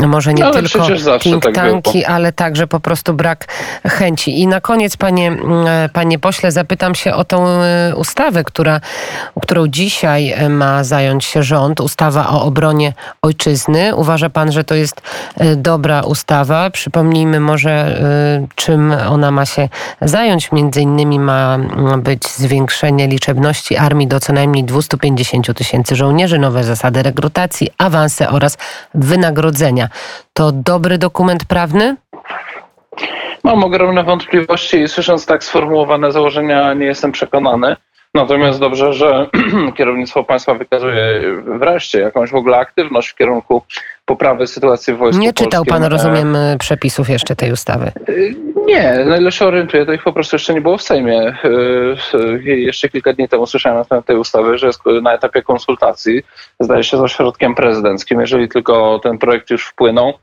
może 0.08 0.34
nie 0.34 0.51
tylko 0.51 0.88
think 1.20 1.44
tak 1.44 1.56
tanki, 1.56 2.06
ale 2.06 2.34
także 2.34 2.68
po 2.68 2.79
prostu 2.79 3.13
brak 3.13 3.46
chęci. 3.88 4.39
I 4.39 4.48
na 4.48 4.62
koniec, 4.62 4.98
panie, 4.98 5.38
panie 5.94 6.20
pośle, 6.20 6.51
zapytam 6.51 6.96
się 6.96 7.13
o 7.13 7.24
tą 7.24 7.46
ustawę, 7.96 8.44
która, 8.44 8.82
którą 9.41 9.68
dzisiaj 9.68 10.36
ma 10.50 10.84
zająć 10.84 11.25
się 11.25 11.44
rząd, 11.44 11.82
ustawa 11.82 12.29
o 12.29 12.44
obronie 12.44 12.94
ojczyzny. 13.22 13.96
Uważa 13.96 14.29
pan, 14.29 14.51
że 14.51 14.63
to 14.63 14.75
jest 14.75 15.01
e, 15.38 15.56
dobra 15.56 16.01
ustawa? 16.01 16.70
Przypomnijmy 16.70 17.39
może, 17.39 17.72
e, 17.72 18.48
czym 18.56 18.94
ona 19.10 19.32
ma 19.32 19.46
się 19.46 19.70
zająć. 20.01 20.51
Między 20.51 20.82
innymi 20.82 21.20
ma 21.20 21.58
być 21.98 22.27
zwiększenie 22.27 23.08
liczebności 23.08 23.77
armii 23.77 24.08
do 24.08 24.20
co 24.20 24.34
najmniej 24.34 24.63
250 24.63 25.53
tysięcy 25.53 25.96
żołnierzy, 25.96 26.39
nowe 26.39 26.63
zasady 26.63 27.03
rekrutacji, 27.03 27.38
awanse 27.77 28.29
oraz 28.29 28.58
wynagrodzenia. 28.93 29.89
To 30.34 30.51
dobry 30.51 30.98
dokument 30.98 31.46
prawny? 31.46 31.96
Mam 33.43 33.63
ogromne 33.63 34.03
wątpliwości 34.03 34.77
i 34.77 34.88
słysząc 34.88 35.25
tak 35.25 35.43
sformułowane 35.43 36.12
założenia 36.12 36.74
nie 36.74 36.86
jestem 36.86 37.12
przekonany. 37.12 37.75
Natomiast 38.13 38.60
dobrze, 38.60 38.93
że 38.93 39.27
kierownictwo 39.77 40.24
państwa 40.24 40.53
wykazuje 40.53 41.22
wreszcie 41.60 42.00
jakąś 42.00 42.31
w 42.31 42.36
ogóle 42.36 42.58
aktywność 42.58 43.10
w 43.10 43.15
kierunku 43.15 43.62
poprawy 44.10 44.48
sytuacji 44.48 44.94
w 44.94 44.98
wojsku 44.98 45.22
Nie 45.22 45.34
czytał 45.34 45.66
polskim. 45.66 45.82
pan, 45.82 45.92
rozumiem, 45.92 46.38
przepisów 46.60 47.10
jeszcze 47.10 47.36
tej 47.36 47.51
ustawy? 47.51 47.92
Y, 48.10 48.36
nie, 48.66 49.06
na 49.06 49.18
ile 49.18 49.32
się 49.32 49.46
orientuję, 49.46 49.86
to 49.86 49.94
ich 49.94 50.04
po 50.04 50.13
prostu 50.13 50.36
jeszcze 50.36 50.54
nie 50.54 50.62
było 50.62 50.78
w 50.78 50.82
Sejmie. 50.82 51.38
Jeszcze 52.44 52.89
kilka 52.89 53.13
dni 53.13 53.30
temu 53.30 53.48
słyszałem 53.48 53.78
na 53.78 53.86
temat 53.86 54.06
tej 54.06 54.18
ustawy, 54.18 54.58
że 54.58 54.68
jest 54.68 54.82
na 55.01 55.13
etapie 55.13 55.42
konsultacji, 55.42 56.22
zdaje 56.60 56.84
się, 56.84 56.98
z 56.98 57.00
ośrodkiem 57.00 57.56
prezydenckim. 57.56 58.22
Jeżeli 58.22 58.50
tylko 58.50 59.00
ten 59.04 59.18
projekt 59.18 59.50
już 59.50 59.68
wpłynął, 59.68 60.13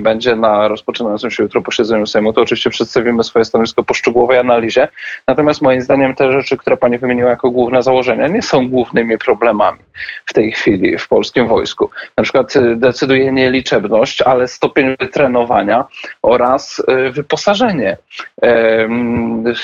będzie 0.00 0.36
na 0.36 0.68
rozpoczynającym 0.68 1.30
się 1.30 1.42
jutro 1.42 1.62
posiedzeniu 1.62 2.06
Sejmu, 2.06 2.32
to 2.32 2.40
oczywiście 2.40 2.70
przedstawimy 2.70 3.24
swoje 3.24 3.44
stanowisko 3.44 3.82
po 3.82 3.94
szczegółowej 3.94 4.38
analizie. 4.38 4.88
Natomiast 5.26 5.62
moim 5.62 5.80
zdaniem 5.80 6.14
te 6.14 6.32
rzeczy, 6.32 6.56
które 6.56 6.76
pani 6.76 6.98
wymieniła 6.98 7.30
jako 7.30 7.50
główne 7.50 7.82
założenia, 7.82 8.28
nie 8.28 8.42
są 8.42 8.68
głównymi 8.68 9.18
problemami 9.18 9.78
w 10.26 10.32
tej 10.32 10.52
chwili 10.52 10.98
w 10.98 11.08
polskim 11.08 11.48
wojsku. 11.48 11.90
Na 12.16 12.22
przykład 12.22 12.56
y, 12.56 12.76
decyduje 12.76 13.32
nie 13.32 13.50
liczebność, 13.50 14.22
ale 14.22 14.48
stopień 14.48 14.96
wytrenowania 15.00 15.84
oraz 16.22 16.82
y, 17.06 17.10
wyposażenie. 17.10 17.96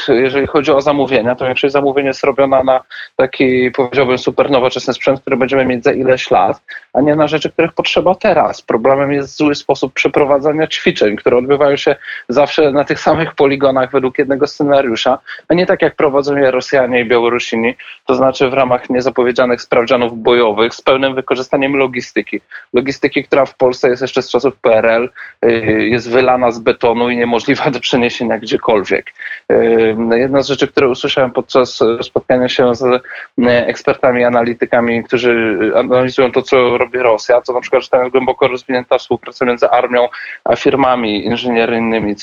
Jeżeli 0.08 0.46
chodzi 0.46 0.72
o 0.72 0.80
zamówienia, 0.80 1.34
to 1.34 1.46
większość 1.46 1.72
zamówień 1.72 2.06
jest 2.06 2.24
robiona 2.24 2.62
na 2.62 2.80
taki, 3.16 3.70
powiedziałbym, 3.70 4.18
super 4.18 4.50
nowoczesny 4.50 4.94
sprzęt, 4.94 5.20
który 5.20 5.36
będziemy 5.36 5.64
mieć 5.64 5.84
za 5.84 5.92
ileś 5.92 6.30
lat, 6.30 6.62
a 6.92 7.00
nie 7.00 7.16
na 7.16 7.28
rzeczy, 7.28 7.50
których 7.50 7.72
potrzeba 7.72 8.14
teraz. 8.14 8.62
Problemem 8.62 9.12
jest 9.12 9.36
zły 9.36 9.54
sposób 9.58 9.92
przeprowadzania 9.92 10.66
ćwiczeń, 10.66 11.16
które 11.16 11.36
odbywają 11.36 11.76
się 11.76 11.96
zawsze 12.28 12.72
na 12.72 12.84
tych 12.84 13.00
samych 13.00 13.34
poligonach 13.34 13.90
według 13.90 14.18
jednego 14.18 14.46
scenariusza, 14.46 15.18
a 15.48 15.54
nie 15.54 15.66
tak 15.66 15.82
jak 15.82 15.96
prowadzą 15.96 16.36
je 16.36 16.50
Rosjanie 16.50 17.00
i 17.00 17.04
Białorusini, 17.04 17.76
to 18.06 18.14
znaczy 18.14 18.50
w 18.50 18.52
ramach 18.52 18.90
niezapowiedzianych 18.90 19.62
sprawdzianów 19.62 20.18
bojowych 20.18 20.74
z 20.74 20.82
pełnym 20.82 21.14
wykorzystaniem 21.14 21.76
logistyki. 21.76 22.40
Logistyki, 22.72 23.24
która 23.24 23.46
w 23.46 23.56
Polsce 23.56 23.88
jest 23.88 24.02
jeszcze 24.02 24.22
z 24.22 24.30
czasów 24.30 24.56
PRL, 24.56 25.10
y, 25.44 25.88
jest 25.88 26.10
wylana 26.10 26.50
z 26.50 26.58
betonu 26.58 27.10
i 27.10 27.16
niemożliwa 27.16 27.70
do 27.70 27.80
przeniesienia 27.80 28.38
gdziekolwiek. 28.38 29.12
Y, 29.52 29.96
jedna 30.16 30.42
z 30.42 30.48
rzeczy, 30.48 30.68
które 30.68 30.88
usłyszałem 30.88 31.30
podczas 31.30 31.78
spotkania 32.02 32.48
się 32.48 32.74
z 32.74 32.82
y, 32.82 33.00
ekspertami, 33.46 34.24
analitykami, 34.24 35.04
którzy 35.04 35.58
analizują 35.76 36.32
to, 36.32 36.42
co 36.42 36.78
robi 36.78 36.98
Rosja, 36.98 37.40
to 37.40 37.52
na 37.52 37.60
przykład, 37.60 37.82
że 37.82 37.88
tam 37.88 38.00
jest 38.00 38.12
głęboko 38.12 38.48
rozwinięta 38.48 38.98
współpraca 38.98 39.37
między 39.44 39.70
armią 39.70 40.08
a 40.44 40.56
firmami 40.56 41.24
inżynieryjnymi, 41.26 42.16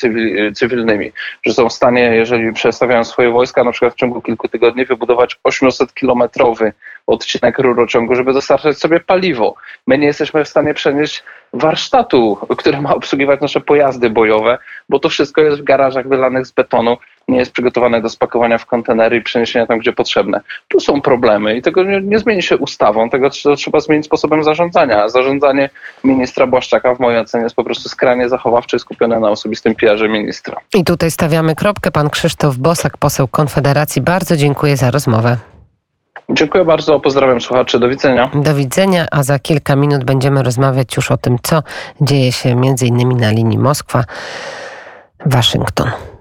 cywilnymi, 0.55 1.11
że 1.45 1.53
są 1.53 1.69
w 1.69 1.73
stanie, 1.73 2.01
jeżeli 2.01 2.53
przestawiają 2.53 3.03
swoje 3.03 3.29
wojska, 3.31 3.63
na 3.63 3.71
przykład 3.71 3.93
w 3.93 3.97
ciągu 3.97 4.21
kilku 4.21 4.47
tygodni 4.47 4.85
wybudować 4.85 5.39
800-kilometrowy 5.47 6.71
odcinek 7.07 7.59
rurociągu, 7.59 8.15
żeby 8.15 8.33
dostarczać 8.33 8.77
sobie 8.77 8.99
paliwo. 8.99 9.55
My 9.87 9.97
nie 9.97 10.07
jesteśmy 10.07 10.43
w 10.43 10.49
stanie 10.49 10.73
przenieść 10.73 11.23
warsztatu, 11.53 12.37
który 12.57 12.81
ma 12.81 12.95
obsługiwać 12.95 13.41
nasze 13.41 13.61
pojazdy 13.61 14.09
bojowe, 14.09 14.57
bo 14.89 14.99
to 14.99 15.09
wszystko 15.09 15.41
jest 15.41 15.61
w 15.61 15.63
garażach 15.63 16.07
wylanych 16.07 16.45
z 16.45 16.51
betonu, 16.51 16.97
nie 17.27 17.37
jest 17.37 17.51
przygotowane 17.51 18.01
do 18.01 18.09
spakowania 18.09 18.57
w 18.57 18.65
kontenery 18.65 19.17
i 19.17 19.21
przeniesienia 19.21 19.65
tam, 19.65 19.79
gdzie 19.79 19.93
potrzebne. 19.93 20.41
Tu 20.67 20.79
są 20.79 21.01
problemy 21.01 21.57
i 21.57 21.61
tego 21.61 21.83
nie, 21.83 22.01
nie 22.01 22.19
zmieni 22.19 22.43
się 22.43 22.57
ustawą, 22.57 23.09
tego 23.09 23.29
trzeba 23.29 23.79
zmienić 23.79 24.05
sposobem 24.05 24.43
zarządzania. 24.43 25.09
Zarządzanie 25.09 25.69
ministra 26.03 26.47
Błaszczaka 26.47 26.95
w 26.95 26.99
mojej 26.99 27.19
ocenie 27.19 27.43
jest 27.43 27.55
po 27.55 27.63
prostu 27.63 27.89
skrajnie 27.89 28.29
zachowawcze 28.29 28.77
i 28.77 28.79
skupione 28.79 29.19
na 29.19 29.29
osobistym 29.29 29.75
PR 29.75 30.09
ministra. 30.09 30.57
I 30.75 30.83
tutaj 30.83 31.11
stawiamy 31.11 31.55
kropkę. 31.55 31.91
Pan 31.91 32.09
Krzysztof 32.09 32.57
Bosak, 32.57 32.97
poseł 32.97 33.27
Konfederacji. 33.27 34.01
Bardzo 34.01 34.37
dziękuję 34.37 34.77
za 34.77 34.91
rozmowę. 34.91 35.37
Dziękuję 36.29 36.65
bardzo, 36.65 36.99
pozdrawiam 36.99 37.41
słuchaczy, 37.41 37.79
do 37.79 37.89
widzenia. 37.89 38.29
Do 38.33 38.55
widzenia, 38.55 39.05
a 39.11 39.23
za 39.23 39.39
kilka 39.39 39.75
minut 39.75 40.03
będziemy 40.03 40.43
rozmawiać 40.43 40.95
już 40.95 41.11
o 41.11 41.17
tym, 41.17 41.37
co 41.43 41.63
dzieje 42.01 42.31
się 42.31 42.55
między 42.55 42.87
innymi 42.87 43.15
na 43.15 43.31
linii 43.31 43.59
Moskwa-Waszyngton. 43.59 46.14